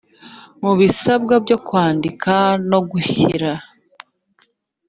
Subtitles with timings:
[0.63, 2.33] mu bisabwa byo kwandika
[2.69, 3.51] no gushyira